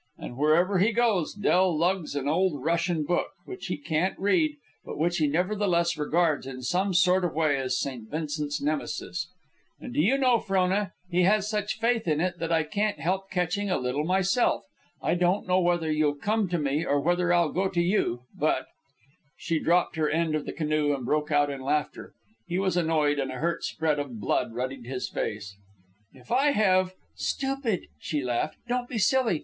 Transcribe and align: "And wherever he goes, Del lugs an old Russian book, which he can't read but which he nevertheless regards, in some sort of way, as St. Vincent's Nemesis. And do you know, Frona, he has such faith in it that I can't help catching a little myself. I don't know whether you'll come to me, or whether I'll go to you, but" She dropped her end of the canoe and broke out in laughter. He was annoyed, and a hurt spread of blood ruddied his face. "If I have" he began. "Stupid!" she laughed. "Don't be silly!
"And 0.17 0.35
wherever 0.35 0.79
he 0.79 0.93
goes, 0.93 1.35
Del 1.35 1.77
lugs 1.77 2.15
an 2.15 2.27
old 2.27 2.63
Russian 2.63 3.03
book, 3.03 3.27
which 3.45 3.67
he 3.67 3.77
can't 3.77 4.17
read 4.17 4.55
but 4.83 4.97
which 4.97 5.17
he 5.17 5.27
nevertheless 5.27 5.95
regards, 5.95 6.47
in 6.47 6.63
some 6.63 6.95
sort 6.95 7.23
of 7.23 7.35
way, 7.35 7.55
as 7.57 7.79
St. 7.79 8.09
Vincent's 8.09 8.59
Nemesis. 8.59 9.27
And 9.79 9.93
do 9.93 10.01
you 10.01 10.17
know, 10.17 10.39
Frona, 10.39 10.93
he 11.11 11.21
has 11.25 11.47
such 11.47 11.77
faith 11.77 12.07
in 12.07 12.19
it 12.19 12.39
that 12.39 12.51
I 12.51 12.63
can't 12.63 12.99
help 12.99 13.29
catching 13.29 13.69
a 13.69 13.77
little 13.77 14.03
myself. 14.03 14.63
I 15.03 15.13
don't 15.13 15.47
know 15.47 15.59
whether 15.59 15.91
you'll 15.91 16.15
come 16.15 16.47
to 16.49 16.57
me, 16.57 16.83
or 16.83 16.99
whether 16.99 17.31
I'll 17.31 17.51
go 17.51 17.67
to 17.69 17.79
you, 17.81 18.23
but" 18.35 18.65
She 19.37 19.59
dropped 19.59 19.97
her 19.97 20.09
end 20.09 20.33
of 20.33 20.47
the 20.47 20.51
canoe 20.51 20.95
and 20.95 21.05
broke 21.05 21.31
out 21.31 21.51
in 21.51 21.61
laughter. 21.61 22.15
He 22.47 22.57
was 22.57 22.75
annoyed, 22.75 23.19
and 23.19 23.29
a 23.31 23.35
hurt 23.35 23.63
spread 23.63 23.99
of 23.99 24.19
blood 24.19 24.55
ruddied 24.55 24.87
his 24.87 25.07
face. 25.07 25.55
"If 26.11 26.31
I 26.31 26.53
have" 26.53 26.87
he 26.89 26.93
began. 26.93 27.11
"Stupid!" 27.13 27.87
she 27.99 28.23
laughed. 28.23 28.57
"Don't 28.67 28.89
be 28.89 28.97
silly! 28.97 29.39